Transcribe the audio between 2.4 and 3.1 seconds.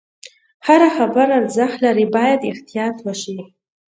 احتیاط